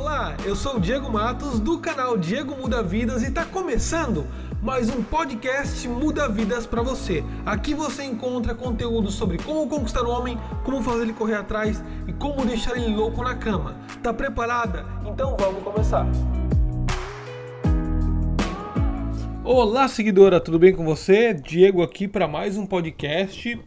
Olá, 0.00 0.34
eu 0.46 0.56
sou 0.56 0.76
o 0.76 0.80
Diego 0.80 1.12
Matos 1.12 1.60
do 1.60 1.78
canal 1.78 2.16
Diego 2.16 2.56
Muda 2.56 2.82
Vidas 2.82 3.22
e 3.22 3.26
está 3.26 3.44
começando 3.44 4.26
mais 4.62 4.88
um 4.88 5.02
podcast 5.02 5.86
Muda 5.86 6.26
Vidas 6.26 6.66
para 6.66 6.80
você. 6.80 7.22
Aqui 7.44 7.74
você 7.74 8.04
encontra 8.04 8.54
conteúdo 8.54 9.10
sobre 9.10 9.36
como 9.36 9.68
conquistar 9.68 10.02
o 10.04 10.10
homem, 10.10 10.38
como 10.64 10.82
fazer 10.82 11.02
ele 11.02 11.12
correr 11.12 11.34
atrás 11.34 11.84
e 12.08 12.14
como 12.14 12.46
deixar 12.46 12.78
ele 12.78 12.96
louco 12.96 13.22
na 13.22 13.34
cama. 13.34 13.76
Tá 14.02 14.10
preparada? 14.10 14.86
Então 15.04 15.36
vamos 15.38 15.62
começar. 15.62 16.06
Olá, 19.44 19.86
seguidora, 19.86 20.40
tudo 20.40 20.58
bem 20.58 20.74
com 20.74 20.82
você? 20.82 21.34
Diego 21.34 21.82
aqui 21.82 22.08
para 22.08 22.26
mais 22.26 22.56
um 22.56 22.64
podcast, 22.64 23.60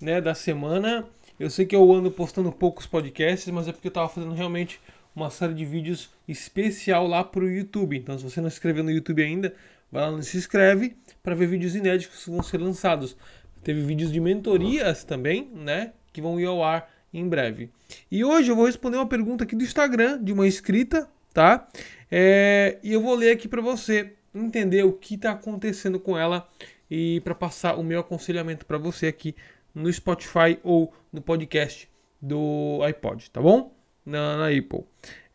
né, 0.00 0.20
da 0.20 0.36
semana. 0.36 1.04
Eu 1.36 1.50
sei 1.50 1.66
que 1.66 1.74
eu 1.74 1.92
ando 1.92 2.12
postando 2.12 2.52
poucos 2.52 2.86
podcasts, 2.86 3.52
mas 3.52 3.66
é 3.66 3.72
porque 3.72 3.88
eu 3.88 3.90
estava 3.90 4.08
fazendo 4.08 4.34
realmente 4.34 4.78
uma 5.14 5.30
série 5.30 5.54
de 5.54 5.64
vídeos 5.64 6.10
especial 6.26 7.06
lá 7.06 7.24
para 7.24 7.44
o 7.44 7.50
YouTube. 7.50 7.96
Então, 7.96 8.16
se 8.18 8.24
você 8.24 8.40
não 8.40 8.48
se 8.48 8.56
inscreveu 8.56 8.84
no 8.84 8.90
YouTube 8.90 9.22
ainda, 9.22 9.54
vai 9.90 10.10
lá 10.10 10.18
e 10.18 10.22
se 10.22 10.36
inscreve 10.36 10.96
para 11.22 11.34
ver 11.34 11.46
vídeos 11.46 11.74
inéditos 11.74 12.24
que 12.24 12.30
vão 12.30 12.42
ser 12.42 12.58
lançados. 12.58 13.16
Teve 13.62 13.82
vídeos 13.82 14.12
de 14.12 14.20
mentorias 14.20 15.04
também, 15.04 15.50
né? 15.54 15.92
Que 16.12 16.20
vão 16.20 16.40
ir 16.40 16.46
ao 16.46 16.62
ar 16.62 16.90
em 17.12 17.28
breve. 17.28 17.70
E 18.10 18.24
hoje 18.24 18.50
eu 18.50 18.56
vou 18.56 18.66
responder 18.66 18.96
uma 18.96 19.08
pergunta 19.08 19.44
aqui 19.44 19.56
do 19.56 19.64
Instagram 19.64 20.22
de 20.22 20.32
uma 20.32 20.46
inscrita, 20.46 21.08
tá? 21.34 21.68
É, 22.10 22.78
e 22.82 22.92
eu 22.92 23.00
vou 23.00 23.14
ler 23.14 23.32
aqui 23.32 23.48
para 23.48 23.60
você 23.60 24.14
entender 24.34 24.84
o 24.84 24.92
que 24.92 25.16
está 25.16 25.32
acontecendo 25.32 25.98
com 25.98 26.16
ela 26.16 26.48
e 26.90 27.20
para 27.20 27.34
passar 27.34 27.76
o 27.76 27.82
meu 27.82 28.00
aconselhamento 28.00 28.64
para 28.64 28.78
você 28.78 29.08
aqui 29.08 29.34
no 29.74 29.92
Spotify 29.92 30.58
ou 30.62 30.92
no 31.12 31.20
podcast 31.20 31.88
do 32.20 32.80
iPod, 32.82 33.30
tá 33.30 33.40
bom? 33.40 33.79
Na, 34.10 34.36
na 34.36 34.46
Apple. 34.48 34.84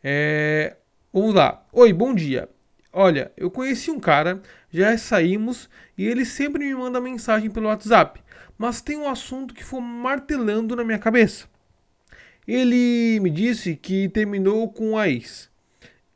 É, 0.04 0.76
vamos 1.10 1.34
lá. 1.34 1.64
Oi, 1.72 1.94
bom 1.94 2.14
dia. 2.14 2.46
Olha, 2.92 3.32
eu 3.34 3.50
conheci 3.50 3.90
um 3.90 3.98
cara, 3.98 4.42
já 4.70 4.96
saímos 4.98 5.66
e 5.96 6.06
ele 6.06 6.26
sempre 6.26 6.62
me 6.62 6.74
manda 6.74 7.00
mensagem 7.00 7.48
pelo 7.48 7.68
WhatsApp, 7.68 8.22
mas 8.58 8.82
tem 8.82 8.98
um 8.98 9.08
assunto 9.08 9.54
que 9.54 9.64
foi 9.64 9.80
martelando 9.80 10.76
na 10.76 10.84
minha 10.84 10.98
cabeça. 10.98 11.46
Ele 12.46 13.18
me 13.20 13.30
disse 13.30 13.76
que 13.76 14.10
terminou 14.10 14.70
com 14.70 14.98
a 14.98 15.08
ex 15.08 15.50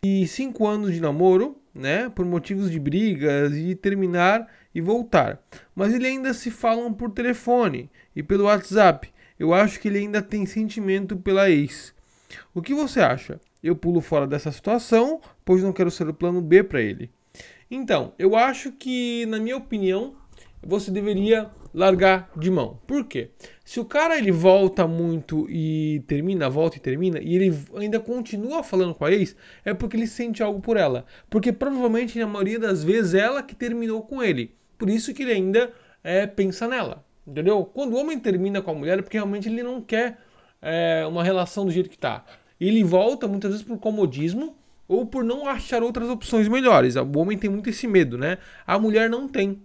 e 0.02 0.26
cinco 0.26 0.66
anos 0.66 0.92
de 0.92 1.00
namoro, 1.00 1.58
né, 1.74 2.10
por 2.10 2.26
motivos 2.26 2.70
de 2.70 2.78
brigas 2.78 3.56
e 3.56 3.74
terminar 3.74 4.46
e 4.74 4.82
voltar. 4.82 5.40
Mas 5.74 5.94
ele 5.94 6.06
ainda 6.06 6.34
se 6.34 6.50
falam 6.50 6.92
por 6.92 7.10
telefone 7.10 7.90
e 8.14 8.22
pelo 8.22 8.44
WhatsApp. 8.44 9.10
Eu 9.38 9.54
acho 9.54 9.80
que 9.80 9.88
ele 9.88 9.98
ainda 9.98 10.20
tem 10.20 10.44
sentimento 10.44 11.16
pela 11.16 11.48
ex. 11.48 11.94
O 12.54 12.62
que 12.62 12.74
você 12.74 13.00
acha? 13.00 13.40
Eu 13.62 13.76
pulo 13.76 14.00
fora 14.00 14.26
dessa 14.26 14.50
situação, 14.50 15.20
pois 15.44 15.62
não 15.62 15.72
quero 15.72 15.90
ser 15.90 16.08
o 16.08 16.14
plano 16.14 16.40
B 16.40 16.62
para 16.62 16.80
ele. 16.80 17.10
Então, 17.70 18.12
eu 18.18 18.34
acho 18.34 18.72
que, 18.72 19.26
na 19.26 19.38
minha 19.38 19.56
opinião, 19.56 20.14
você 20.62 20.90
deveria 20.90 21.50
largar 21.72 22.30
de 22.36 22.50
mão. 22.50 22.80
Por 22.86 23.04
quê? 23.04 23.30
Se 23.64 23.78
o 23.78 23.84
cara 23.84 24.18
ele 24.18 24.32
volta 24.32 24.86
muito 24.86 25.46
e 25.48 26.02
termina, 26.06 26.50
volta 26.50 26.76
e 26.76 26.80
termina, 26.80 27.20
e 27.20 27.36
ele 27.36 27.56
ainda 27.76 28.00
continua 28.00 28.62
falando 28.62 28.94
com 28.94 29.04
a 29.04 29.12
ex, 29.12 29.36
é 29.64 29.72
porque 29.72 29.96
ele 29.96 30.06
sente 30.06 30.42
algo 30.42 30.60
por 30.60 30.76
ela. 30.76 31.06
Porque 31.28 31.52
provavelmente, 31.52 32.18
na 32.18 32.26
maioria 32.26 32.58
das 32.58 32.82
vezes, 32.82 33.14
ela 33.14 33.42
que 33.42 33.54
terminou 33.54 34.02
com 34.02 34.22
ele. 34.22 34.54
Por 34.76 34.90
isso 34.90 35.14
que 35.14 35.22
ele 35.22 35.32
ainda 35.32 35.72
é, 36.02 36.26
pensa 36.26 36.66
nela. 36.66 37.04
Entendeu? 37.26 37.64
Quando 37.64 37.94
o 37.94 37.96
homem 37.96 38.18
termina 38.18 38.60
com 38.60 38.72
a 38.72 38.74
mulher 38.74 38.98
é 38.98 39.02
porque 39.02 39.16
realmente 39.16 39.48
ele 39.48 39.62
não 39.62 39.80
quer 39.80 40.18
é, 40.62 41.05
uma 41.06 41.25
relação 41.25 41.64
do 41.64 41.70
jeito 41.70 41.91
que 41.91 41.98
tá. 41.98 42.25
Ele 42.61 42.84
volta 42.84 43.27
muitas 43.27 43.53
vezes 43.53 43.66
por 43.66 43.78
comodismo 43.78 44.56
ou 44.86 45.06
por 45.06 45.25
não 45.25 45.47
achar 45.47 45.83
outras 45.83 46.08
opções 46.08 46.48
melhores. 46.48 46.97
O 46.97 47.19
homem 47.19 47.39
tem 47.39 47.48
muito 47.48 47.70
esse 47.70 47.86
medo, 47.86 48.19
né? 48.19 48.39
A 48.66 48.78
mulher 48.78 49.08
não 49.08 49.28
tem. 49.28 49.62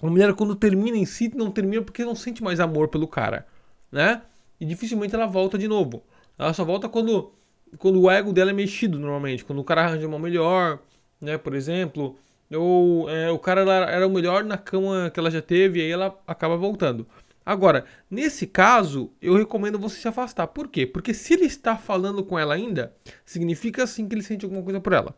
A 0.00 0.06
mulher, 0.06 0.32
quando 0.34 0.54
termina 0.54 0.96
em 0.96 1.04
si, 1.04 1.32
não 1.34 1.50
termina 1.50 1.82
porque 1.82 2.04
não 2.04 2.14
sente 2.14 2.42
mais 2.42 2.60
amor 2.60 2.88
pelo 2.88 3.08
cara, 3.08 3.46
né? 3.90 4.22
E 4.60 4.64
dificilmente 4.64 5.14
ela 5.14 5.26
volta 5.26 5.58
de 5.58 5.66
novo. 5.66 6.02
Ela 6.38 6.52
só 6.52 6.64
volta 6.64 6.88
quando, 6.88 7.32
quando 7.78 8.00
o 8.00 8.10
ego 8.10 8.32
dela 8.32 8.50
é 8.50 8.52
mexido, 8.52 8.98
normalmente. 8.98 9.44
Quando 9.44 9.58
o 9.58 9.64
cara 9.64 9.84
arranja 9.84 10.06
uma 10.06 10.18
melhor, 10.18 10.78
né? 11.20 11.36
Por 11.36 11.54
exemplo, 11.54 12.16
ou 12.52 13.10
é, 13.10 13.30
o 13.30 13.38
cara 13.38 13.62
era 13.90 14.06
o 14.06 14.10
melhor 14.10 14.44
na 14.44 14.56
cama 14.56 15.10
que 15.10 15.18
ela 15.18 15.30
já 15.30 15.42
teve 15.42 15.80
e 15.80 15.82
aí 15.82 15.90
ela 15.90 16.16
acaba 16.26 16.56
voltando. 16.56 17.06
Agora, 17.48 17.86
nesse 18.10 18.46
caso, 18.46 19.10
eu 19.22 19.34
recomendo 19.34 19.78
você 19.78 19.98
se 19.98 20.06
afastar. 20.06 20.48
Por 20.48 20.68
quê? 20.68 20.86
Porque 20.86 21.14
se 21.14 21.32
ele 21.32 21.46
está 21.46 21.78
falando 21.78 22.22
com 22.22 22.38
ela 22.38 22.52
ainda, 22.52 22.94
significa 23.24 23.86
sim 23.86 24.06
que 24.06 24.14
ele 24.14 24.22
sente 24.22 24.44
alguma 24.44 24.62
coisa 24.62 24.82
por 24.82 24.92
ela. 24.92 25.16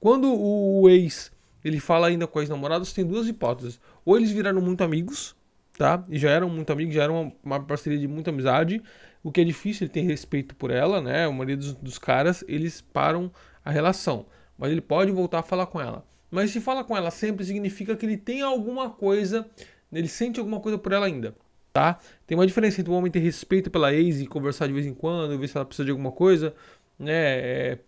Quando 0.00 0.28
o 0.28 0.90
ex 0.90 1.30
ele 1.64 1.78
fala 1.78 2.08
ainda 2.08 2.26
com 2.26 2.40
as 2.40 2.48
namoradas, 2.48 2.92
tem 2.92 3.06
duas 3.06 3.28
hipóteses. 3.28 3.80
Ou 4.04 4.16
eles 4.16 4.32
viraram 4.32 4.60
muito 4.60 4.82
amigos, 4.82 5.36
tá? 5.76 6.02
E 6.08 6.18
já 6.18 6.30
eram 6.30 6.50
muito 6.50 6.72
amigos, 6.72 6.96
já 6.96 7.04
eram 7.04 7.22
uma, 7.22 7.32
uma 7.44 7.64
parceria 7.64 7.96
de 7.96 8.08
muita 8.08 8.30
amizade. 8.30 8.82
O 9.22 9.30
que 9.30 9.40
é 9.40 9.44
difícil, 9.44 9.84
ele 9.84 9.92
tem 9.92 10.04
respeito 10.04 10.56
por 10.56 10.72
ela, 10.72 11.00
né? 11.00 11.26
A 11.26 11.30
maioria 11.30 11.56
dos, 11.56 11.74
dos 11.74 11.96
caras, 11.96 12.44
eles 12.48 12.80
param 12.80 13.30
a 13.64 13.70
relação. 13.70 14.26
Mas 14.58 14.72
ele 14.72 14.80
pode 14.80 15.12
voltar 15.12 15.38
a 15.38 15.42
falar 15.44 15.66
com 15.66 15.80
ela. 15.80 16.04
Mas 16.28 16.50
se 16.50 16.60
fala 16.60 16.82
com 16.82 16.96
ela 16.96 17.12
sempre, 17.12 17.44
significa 17.44 17.94
que 17.94 18.04
ele 18.04 18.16
tem 18.16 18.42
alguma 18.42 18.90
coisa, 18.90 19.48
ele 19.92 20.08
sente 20.08 20.40
alguma 20.40 20.58
coisa 20.58 20.76
por 20.76 20.90
ela 20.90 21.06
ainda, 21.06 21.36
tá? 21.78 22.00
Tem 22.26 22.36
uma 22.36 22.44
diferença 22.44 22.80
entre 22.80 22.92
o 22.92 22.96
homem 22.96 23.08
ter 23.08 23.20
respeito 23.20 23.70
pela 23.70 23.94
ex 23.94 24.20
e 24.20 24.26
conversar 24.26 24.66
de 24.66 24.72
vez 24.72 24.84
em 24.84 24.92
quando, 24.92 25.38
ver 25.38 25.46
se 25.46 25.56
ela 25.56 25.64
precisa 25.64 25.84
de 25.84 25.92
alguma 25.92 26.10
coisa, 26.10 26.52
né? 26.98 27.12
É, 27.12 27.78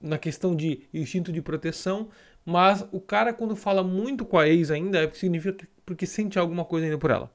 na 0.00 0.18
questão 0.18 0.54
de 0.54 0.82
instinto 0.94 1.32
de 1.32 1.42
proteção, 1.42 2.08
mas 2.46 2.86
o 2.92 3.00
cara 3.00 3.32
quando 3.32 3.56
fala 3.56 3.82
muito 3.82 4.24
com 4.24 4.38
a 4.38 4.48
ex 4.48 4.70
ainda, 4.70 5.02
é 5.02 5.10
significa 5.10 5.66
porque 5.84 6.06
sente 6.06 6.38
alguma 6.38 6.64
coisa 6.64 6.86
ainda 6.86 6.96
por 6.96 7.10
ela. 7.10 7.28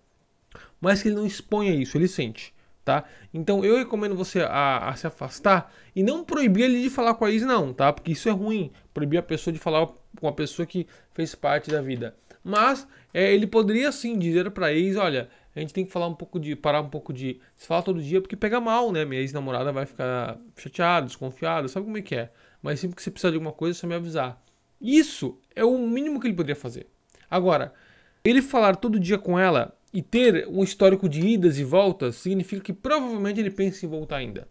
Mas 0.80 1.02
que 1.02 1.10
ele 1.10 1.16
não 1.16 1.26
exponha 1.26 1.74
isso, 1.74 1.98
ele 1.98 2.08
sente 2.08 2.56
tá? 2.86 3.04
Então 3.34 3.66
eu 3.66 3.78
recomendo 3.78 4.16
você 4.16 4.42
a, 4.42 4.90
a, 4.90 4.96
se 4.96 5.08
afastar 5.08 5.74
e 5.96 6.04
não 6.04 6.24
proibir 6.24 6.66
ele 6.66 6.84
de 6.84 6.90
falar 6.92 7.16
com 7.16 7.26
a 7.26 7.32
ex, 7.32 7.42
não, 7.42 7.74
tá? 7.74 7.92
Porque 7.92 8.12
isso 8.12 8.30
é 8.30 8.32
ruim, 8.32 8.72
proibir 8.94 9.18
a 9.18 9.24
pessoa 9.24 9.52
de 9.52 9.60
falar 9.60 9.90
com 10.22 10.28
a 10.28 10.32
pessoa 10.32 10.68
que 10.68 10.86
fez 11.12 11.34
parte 11.34 11.72
da 11.72 11.82
vida. 11.82 12.16
Mas 12.44 12.88
é, 13.12 13.34
ele 13.34 13.48
poderia 13.48 13.92
sim 13.92 14.20
dizer 14.20 14.52
para 14.52 14.72
ex, 14.72 14.96
olha, 14.98 15.28
a 15.56 15.60
gente 15.60 15.74
tem 15.74 15.86
que 15.86 15.92
falar 15.92 16.08
um 16.08 16.14
pouco 16.14 16.40
de, 16.40 16.56
parar 16.56 16.82
um 16.82 16.90
pouco 16.90 17.14
de 17.14 17.40
se 17.56 17.66
falar 17.66 17.82
todo 17.82 18.02
dia 18.02 18.20
porque 18.20 18.36
pega 18.36 18.60
mal, 18.60 18.92
né? 18.92 19.06
Minha 19.06 19.22
ex-namorada 19.22 19.72
vai 19.72 19.86
ficar 19.86 20.38
chateada, 20.58 21.08
desconfiada, 21.08 21.68
sabe 21.68 21.86
como 21.86 21.98
é 21.98 22.02
que 22.02 22.16
é? 22.16 22.32
Mas 22.62 22.80
sempre 22.80 22.96
que 22.96 23.02
você 23.02 23.10
precisar 23.10 23.30
de 23.30 23.36
alguma 23.36 23.54
coisa, 23.54 23.78
é 23.78 23.80
só 23.80 23.88
me 23.88 23.96
avisar. 23.96 24.44
Isso 24.82 25.40
é 25.56 25.64
o 25.64 25.78
mínimo 25.78 26.20
que 26.20 26.28
ele 26.28 26.36
poderia 26.36 26.56
fazer. 26.56 26.88
Agora, 27.30 27.74
ele 28.24 28.42
falar 28.42 28.76
todo 28.76 29.00
dia 29.00 29.18
com 29.18 29.40
ela 29.40 29.78
e 29.94 30.02
ter 30.02 30.46
um 30.50 30.64
histórico 30.64 31.08
de 31.08 31.26
idas 31.26 31.58
e 31.58 31.64
voltas 31.64 32.16
significa 32.16 32.62
que 32.62 32.74
provavelmente 32.74 33.40
ele 33.40 33.52
pensa 33.52 33.86
em 33.86 33.90
voltar 33.90 34.18
ainda. 34.18 34.48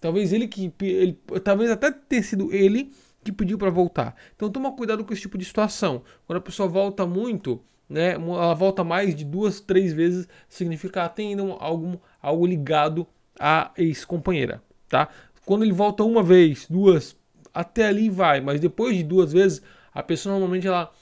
Talvez 0.00 0.32
ele 0.32 0.48
que 0.48 0.72
ele, 0.80 1.18
talvez 1.44 1.70
até 1.70 1.90
tenha 1.90 2.22
sido 2.22 2.54
ele 2.54 2.90
que 3.22 3.32
pediu 3.32 3.58
para 3.58 3.70
voltar. 3.70 4.16
Então 4.34 4.48
toma 4.50 4.72
cuidado 4.72 5.04
com 5.04 5.12
esse 5.12 5.22
tipo 5.22 5.36
de 5.36 5.44
situação. 5.44 6.02
Quando 6.26 6.38
a 6.38 6.42
pessoa 6.42 6.68
volta 6.68 7.04
muito, 7.06 7.62
né, 7.88 8.12
ela 8.12 8.54
volta 8.54 8.84
mais 8.84 9.14
de 9.14 9.24
duas, 9.24 9.60
três 9.60 9.92
vezes, 9.92 10.28
significa 10.48 10.92
que 10.92 10.98
ela 10.98 11.08
tem 11.08 11.36
algum, 11.58 11.96
algo 12.20 12.46
ligado 12.46 13.06
à 13.38 13.70
ex-companheira, 13.76 14.62
tá? 14.88 15.08
Quando 15.46 15.64
ele 15.64 15.72
volta 15.72 16.04
uma 16.04 16.22
vez, 16.22 16.66
duas, 16.68 17.16
até 17.54 17.86
ali 17.86 18.10
vai, 18.10 18.40
mas 18.40 18.60
depois 18.60 18.96
de 18.96 19.02
duas 19.02 19.32
vezes, 19.32 19.62
a 19.94 20.02
pessoa 20.02 20.32
normalmente 20.34 20.66
ela 20.66 20.92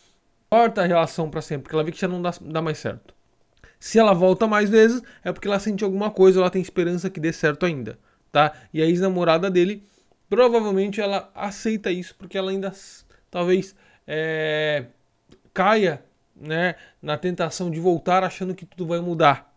corta 0.48 0.82
a 0.82 0.86
relação 0.86 1.28
para 1.28 1.42
sempre, 1.42 1.64
porque 1.64 1.74
ela 1.74 1.84
vê 1.84 1.90
que 1.90 2.00
já 2.00 2.06
não 2.06 2.22
dá, 2.22 2.32
dá 2.40 2.62
mais 2.62 2.78
certo. 2.78 3.14
Se 3.80 3.98
ela 3.98 4.14
volta 4.14 4.46
mais 4.46 4.70
vezes, 4.70 5.02
é 5.24 5.32
porque 5.32 5.48
ela 5.48 5.58
sente 5.58 5.84
alguma 5.84 6.10
coisa 6.10 6.40
ela 6.40 6.50
tem 6.50 6.62
esperança 6.62 7.10
que 7.10 7.20
dê 7.20 7.32
certo 7.32 7.66
ainda, 7.66 7.98
tá? 8.30 8.52
E 8.72 8.80
a 8.80 8.86
ex-namorada 8.86 9.50
dele, 9.50 9.82
provavelmente 10.28 11.00
ela 11.00 11.30
aceita 11.34 11.90
isso 11.90 12.14
porque 12.16 12.38
ela 12.38 12.50
ainda 12.50 12.72
talvez 13.30 13.74
é, 14.06 14.86
caia 15.52 16.05
né, 16.38 16.74
na 17.00 17.16
tentação 17.16 17.70
de 17.70 17.80
voltar 17.80 18.22
achando 18.22 18.54
que 18.54 18.66
tudo 18.66 18.86
vai 18.86 19.00
mudar. 19.00 19.54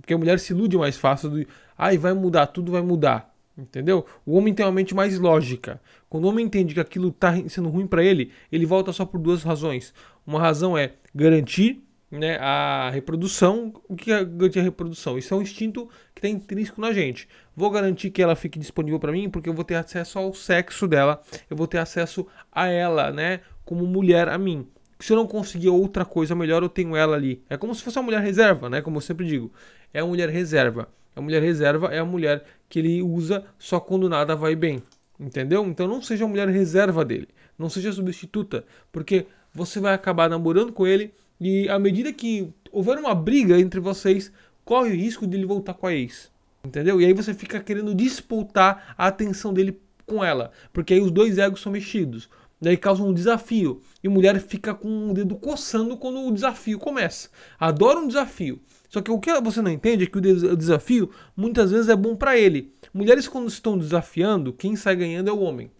Porque 0.00 0.14
a 0.14 0.18
mulher 0.18 0.38
se 0.38 0.52
ilude 0.52 0.76
mais 0.76 0.96
fácil 0.96 1.30
do, 1.30 1.46
ai, 1.76 1.96
vai 1.96 2.12
mudar, 2.12 2.46
tudo 2.46 2.72
vai 2.72 2.82
mudar. 2.82 3.34
Entendeu? 3.56 4.04
O 4.26 4.36
homem 4.36 4.52
tem 4.52 4.66
uma 4.66 4.72
mente 4.72 4.94
mais 4.94 5.18
lógica. 5.18 5.80
Quando 6.10 6.24
o 6.24 6.28
homem 6.28 6.44
entende 6.44 6.74
que 6.74 6.80
aquilo 6.80 7.08
está 7.08 7.34
sendo 7.48 7.70
ruim 7.70 7.86
para 7.86 8.04
ele, 8.04 8.30
ele 8.52 8.66
volta 8.66 8.92
só 8.92 9.06
por 9.06 9.18
duas 9.18 9.42
razões. 9.42 9.94
Uma 10.26 10.38
razão 10.38 10.76
é 10.76 10.92
garantir 11.14 11.82
né, 12.10 12.36
a 12.36 12.90
reprodução. 12.90 13.72
O 13.88 13.96
que 13.96 14.12
é 14.12 14.22
garantir 14.22 14.58
a 14.60 14.62
reprodução? 14.62 15.16
Isso 15.16 15.32
é 15.32 15.36
um 15.36 15.42
instinto 15.42 15.88
que 16.14 16.18
está 16.18 16.28
intrínseco 16.28 16.80
na 16.82 16.92
gente. 16.92 17.26
Vou 17.54 17.70
garantir 17.70 18.10
que 18.10 18.22
ela 18.22 18.36
fique 18.36 18.58
disponível 18.58 19.00
para 19.00 19.12
mim 19.12 19.30
porque 19.30 19.48
eu 19.48 19.54
vou 19.54 19.64
ter 19.64 19.76
acesso 19.76 20.18
ao 20.18 20.34
sexo 20.34 20.86
dela, 20.86 21.22
eu 21.48 21.56
vou 21.56 21.66
ter 21.66 21.78
acesso 21.78 22.26
a 22.52 22.66
ela, 22.66 23.10
né, 23.10 23.40
como 23.64 23.86
mulher 23.86 24.28
a 24.28 24.36
mim. 24.36 24.66
Se 24.98 25.12
eu 25.12 25.16
não 25.16 25.26
conseguir 25.26 25.68
outra 25.68 26.04
coisa 26.04 26.34
melhor, 26.34 26.62
eu 26.62 26.68
tenho 26.68 26.96
ela 26.96 27.16
ali. 27.16 27.42
É 27.50 27.56
como 27.56 27.74
se 27.74 27.82
fosse 27.82 27.98
uma 27.98 28.04
mulher 28.04 28.20
reserva, 28.20 28.70
né? 28.70 28.80
Como 28.80 28.96
eu 28.96 29.00
sempre 29.00 29.26
digo. 29.26 29.52
É 29.92 30.00
a 30.00 30.06
mulher 30.06 30.28
reserva. 30.30 30.88
A 31.14 31.20
mulher 31.20 31.42
reserva 31.42 31.88
é 31.88 31.98
a 31.98 32.04
mulher 32.04 32.44
que 32.68 32.78
ele 32.78 33.02
usa 33.02 33.44
só 33.58 33.80
quando 33.80 34.08
nada 34.08 34.34
vai 34.34 34.54
bem. 34.54 34.82
Entendeu? 35.18 35.64
Então 35.66 35.88
não 35.88 36.02
seja 36.02 36.24
a 36.24 36.28
mulher 36.28 36.48
reserva 36.48 37.04
dele, 37.04 37.28
não 37.58 37.70
seja 37.70 37.90
substituta, 37.90 38.64
porque 38.92 39.26
você 39.52 39.80
vai 39.80 39.94
acabar 39.94 40.28
namorando 40.28 40.72
com 40.72 40.86
ele 40.86 41.14
e 41.40 41.68
à 41.70 41.78
medida 41.78 42.12
que 42.12 42.52
houver 42.70 42.98
uma 42.98 43.14
briga 43.14 43.58
entre 43.58 43.80
vocês, 43.80 44.30
corre 44.62 44.90
o 44.90 44.94
risco 44.94 45.26
de 45.26 45.36
ele 45.36 45.46
voltar 45.46 45.72
com 45.72 45.86
a 45.86 45.94
ex. 45.94 46.30
Entendeu? 46.62 47.00
E 47.00 47.06
aí 47.06 47.14
você 47.14 47.32
fica 47.32 47.60
querendo 47.60 47.94
disputar 47.94 48.94
a 48.98 49.06
atenção 49.06 49.54
dele 49.54 49.80
com 50.04 50.22
ela, 50.22 50.50
porque 50.72 50.92
aí 50.92 51.00
os 51.00 51.10
dois 51.10 51.38
egos 51.38 51.60
são 51.60 51.72
mexidos. 51.72 52.28
Daí 52.60 52.76
causa 52.76 53.02
um 53.02 53.12
desafio. 53.12 53.82
E 54.02 54.08
mulher 54.08 54.40
fica 54.40 54.74
com 54.74 55.10
o 55.10 55.14
dedo 55.14 55.36
coçando 55.36 55.96
quando 55.96 56.20
o 56.26 56.32
desafio 56.32 56.78
começa. 56.78 57.28
Adora 57.58 57.98
um 57.98 58.08
desafio. 58.08 58.60
Só 58.88 59.02
que 59.02 59.10
o 59.10 59.18
que 59.18 59.32
você 59.40 59.60
não 59.60 59.70
entende 59.70 60.04
é 60.04 60.06
que 60.06 60.18
o 60.18 60.56
desafio 60.56 61.10
muitas 61.36 61.70
vezes 61.70 61.88
é 61.88 61.96
bom 61.96 62.16
para 62.16 62.38
ele. 62.38 62.72
Mulheres 62.94 63.28
quando 63.28 63.48
estão 63.48 63.76
desafiando, 63.76 64.52
quem 64.52 64.74
sai 64.74 64.96
ganhando 64.96 65.28
é 65.28 65.32
o 65.32 65.40
homem. 65.40 65.70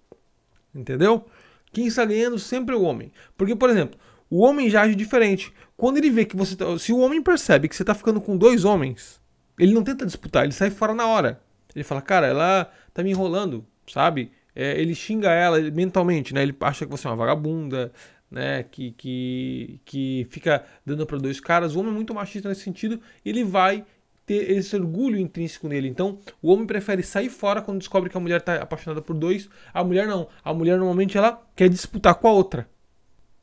Entendeu? 0.75 1.25
Quem 1.73 1.87
está 1.87 2.05
ganhando 2.05 2.39
sempre 2.39 2.75
é 2.75 2.79
o 2.79 2.83
homem. 2.83 3.11
Porque, 3.37 3.57
por 3.57 3.71
exemplo, 3.71 3.99
o 4.29 4.43
homem 4.43 4.69
já 4.69 4.83
age 4.83 4.95
diferente. 4.95 5.53
Quando 5.77 5.99
ele 5.99 6.11
vê 6.11 6.25
que 6.25 6.37
você 6.37 6.57
tá, 6.57 6.79
se 6.79 6.93
o 6.93 6.99
homem 6.99 7.23
percebe 7.23 7.69
que 7.69 7.77
você 7.77 7.83
está 7.83 7.95
ficando 7.95 8.21
com 8.21 8.37
dois 8.37 8.65
homens, 8.65 9.21
ele 9.59 9.73
não 9.73 9.83
tenta 9.83 10.05
disputar, 10.05 10.45
ele 10.45 10.53
sai 10.53 10.71
fora 10.71 10.95
na 10.95 11.07
hora. 11.07 11.41
Ele 11.75 11.85
fala: 11.85 12.03
"Cara, 12.03 12.27
ela 12.27 12.71
tá 12.93 13.03
me 13.03 13.11
enrolando", 13.11 13.65
sabe? 13.87 14.33
É, 14.57 14.81
ele 14.81 14.95
xinga 14.95 15.31
ela 15.31 15.61
mentalmente, 15.71 16.33
né? 16.33 16.43
Ele 16.43 16.57
acha 16.63 16.87
que 16.87 16.91
você 16.91 17.07
é 17.07 17.11
uma 17.11 17.17
vagabunda, 17.17 17.93
né? 18.31 18.63
Que, 18.63 18.93
que, 18.93 19.81
que 19.85 20.27
fica 20.31 20.65
dando 20.85 21.07
para 21.07 21.19
dois 21.19 21.39
caras. 21.39 21.77
O 21.77 21.81
homem 21.81 21.93
é 21.93 21.95
muito 21.95 22.15
machista 22.15 22.49
nesse 22.49 22.63
sentido. 22.63 22.99
Ele 23.23 23.45
vai 23.45 23.85
ter 24.25 24.51
esse 24.51 24.75
orgulho 24.75 25.19
intrínseco 25.19 25.69
nele. 25.69 25.89
Então, 25.89 26.19
o 26.41 26.51
homem 26.51 26.67
prefere 26.67 27.03
sair 27.03 27.29
fora 27.29 27.61
quando 27.61 27.81
descobre 27.81 28.09
que 28.09 28.17
a 28.17 28.21
mulher 28.21 28.41
está 28.41 28.57
apaixonada 28.57 29.03
por 29.03 29.15
dois. 29.15 29.47
A 29.75 29.85
mulher 29.85 30.07
não. 30.09 30.27
A 30.43 30.55
mulher 30.55 30.79
normalmente 30.79 31.19
ela 31.19 31.47
quer 31.55 31.69
disputar 31.69 32.15
com 32.15 32.27
a 32.27 32.33
outra. 32.33 32.67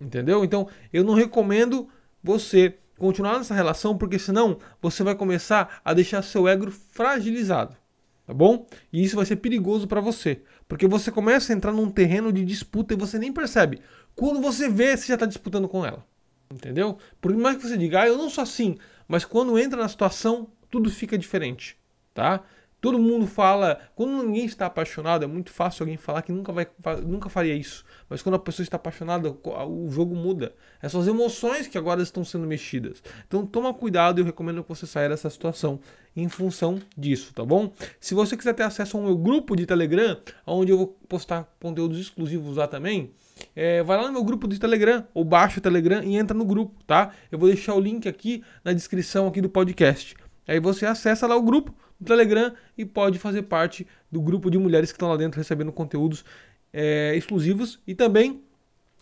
Entendeu? 0.02 0.44
Então, 0.44 0.68
eu 0.92 1.04
não 1.04 1.14
recomendo 1.14 1.88
você 2.24 2.76
continuar 2.98 3.38
nessa 3.38 3.54
relação, 3.54 3.96
porque 3.96 4.18
senão 4.18 4.58
você 4.82 5.04
vai 5.04 5.14
começar 5.14 5.80
a 5.86 5.94
deixar 5.94 6.24
seu 6.24 6.48
ego 6.48 6.72
fragilizado 6.72 7.78
tá 8.26 8.34
bom? 8.34 8.66
E 8.92 9.04
isso 9.04 9.16
vai 9.16 9.26
ser 9.26 9.38
perigoso 9.38 9.88
para 9.88 10.02
você, 10.02 10.42
porque 10.74 10.88
você 10.88 11.12
começa 11.12 11.54
a 11.54 11.56
entrar 11.56 11.72
num 11.72 11.88
terreno 11.88 12.34
de 12.34 12.44
disputa 12.44 12.96
e 12.96 12.98
você 12.98 13.20
nem 13.20 13.32
percebe. 13.32 13.80
Quando 14.16 14.42
você 14.42 14.68
vê, 14.68 14.98
você 14.98 15.06
já 15.06 15.14
está 15.14 15.28
disputando 15.28 15.70
com 15.70 15.86
ela, 15.86 16.04
entendeu? 16.52 16.98
Por 17.22 17.32
mais 17.38 17.58
que 17.58 17.68
você 17.68 17.78
diga, 17.78 18.02
ah, 18.02 18.08
eu 18.08 18.18
não 18.18 18.28
sou 18.28 18.42
assim, 18.42 18.76
mas 19.08 19.24
quando 19.24 19.60
entra 19.60 19.80
na 19.80 19.88
situação, 19.88 20.48
tudo 20.72 20.90
fica 20.90 21.16
diferente, 21.16 21.78
tá? 22.12 22.42
Todo 22.84 23.00
mundo 23.00 23.26
fala, 23.26 23.80
quando 23.96 24.26
ninguém 24.26 24.44
está 24.44 24.66
apaixonado, 24.66 25.24
é 25.24 25.26
muito 25.28 25.54
fácil 25.54 25.84
alguém 25.84 25.96
falar 25.96 26.22
que 26.22 26.34
nunca, 26.34 26.52
vai, 26.52 26.68
nunca 27.02 27.30
faria 27.30 27.56
isso. 27.56 27.86
Mas 28.10 28.22
quando 28.22 28.36
a 28.36 28.40
pessoa 28.40 28.62
está 28.62 28.76
apaixonada, 28.76 29.30
o 29.32 29.90
jogo 29.90 30.14
muda. 30.14 30.54
É 30.82 30.90
suas 30.90 31.08
emoções 31.08 31.66
que 31.66 31.78
agora 31.78 32.04
estão 32.04 32.26
sendo 32.26 32.46
mexidas. 32.46 33.02
Então 33.26 33.46
toma 33.46 33.74
cuidado 33.74 34.20
e 34.20 34.22
eu 34.22 34.26
recomendo 34.26 34.62
que 34.62 34.68
você 34.68 34.86
saia 34.86 35.08
dessa 35.08 35.30
situação 35.30 35.80
em 36.14 36.28
função 36.28 36.78
disso, 36.98 37.34
tá 37.34 37.46
bom? 37.46 37.72
Se 38.02 38.14
você 38.14 38.36
quiser 38.36 38.54
ter 38.54 38.64
acesso 38.64 38.98
ao 38.98 39.04
meu 39.04 39.16
grupo 39.16 39.56
de 39.56 39.66
Telegram, 39.66 40.18
onde 40.46 40.74
eu 40.74 40.78
vou 40.78 40.88
postar 41.08 41.50
conteúdos 41.62 41.98
exclusivos 41.98 42.58
lá 42.58 42.68
também, 42.68 43.14
é, 43.56 43.82
vai 43.82 43.96
lá 43.96 44.08
no 44.08 44.12
meu 44.12 44.26
grupo 44.26 44.46
de 44.46 44.60
Telegram, 44.60 45.08
ou 45.14 45.24
baixa 45.24 45.60
o 45.60 45.62
Telegram 45.62 46.04
e 46.04 46.18
entra 46.18 46.38
no 46.38 46.44
grupo, 46.44 46.84
tá? 46.86 47.14
Eu 47.32 47.40
vou 47.40 47.48
deixar 47.48 47.76
o 47.76 47.80
link 47.80 48.10
aqui 48.10 48.44
na 48.62 48.74
descrição 48.74 49.26
aqui 49.26 49.40
do 49.40 49.48
podcast. 49.48 50.16
Aí 50.48 50.60
você 50.60 50.86
acessa 50.86 51.28
lá 51.28 51.36
o 51.36 51.42
grupo 51.42 51.74
do 52.00 52.06
Telegram 52.06 52.54
e 52.78 52.86
pode 52.86 53.20
fazer 53.20 53.44
parte 53.44 53.88
do 54.12 54.22
grupo 54.22 54.50
de 54.50 54.58
mulheres 54.58 54.92
que 54.92 54.96
estão 54.96 55.10
lá 55.10 55.18
dentro 55.18 55.38
recebendo 55.38 55.72
conteúdos 55.72 56.24
é, 56.72 57.16
exclusivos 57.16 57.80
e 57.88 57.96
também 57.96 58.42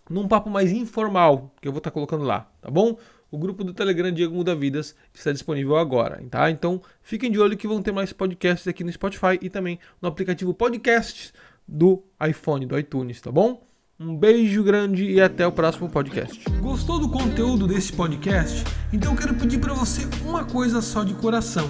num 0.09 0.27
papo 0.27 0.49
mais 0.49 0.71
informal 0.71 1.53
que 1.61 1.67
eu 1.67 1.71
vou 1.71 1.79
estar 1.79 1.89
tá 1.89 1.93
colocando 1.93 2.23
lá, 2.23 2.51
tá 2.61 2.69
bom? 2.69 2.97
O 3.31 3.37
grupo 3.37 3.63
do 3.63 3.73
Telegram 3.73 4.11
Diego 4.11 4.35
Muda 4.35 4.53
Vidas 4.53 4.93
está 5.13 5.31
disponível 5.31 5.77
agora, 5.77 6.21
tá? 6.29 6.51
Então 6.51 6.81
fiquem 7.01 7.31
de 7.31 7.39
olho 7.39 7.55
que 7.55 7.67
vão 7.67 7.81
ter 7.81 7.93
mais 7.93 8.11
podcasts 8.11 8.67
aqui 8.67 8.83
no 8.83 8.91
Spotify 8.91 9.39
e 9.41 9.49
também 9.49 9.79
no 10.01 10.09
aplicativo 10.09 10.53
Podcasts 10.53 11.33
do 11.65 12.03
iPhone, 12.27 12.65
do 12.65 12.77
iTunes, 12.77 13.21
tá 13.21 13.31
bom? 13.31 13.65
Um 14.03 14.17
beijo 14.17 14.63
grande 14.63 15.05
e 15.05 15.21
até 15.21 15.45
o 15.45 15.51
próximo 15.51 15.87
podcast. 15.87 16.43
Gostou 16.59 16.99
do 16.99 17.07
conteúdo 17.07 17.67
desse 17.67 17.93
podcast? 17.93 18.63
Então 18.91 19.15
quero 19.15 19.35
pedir 19.35 19.59
para 19.59 19.75
você 19.75 20.07
uma 20.25 20.43
coisa 20.43 20.81
só 20.81 21.03
de 21.03 21.13
coração 21.13 21.69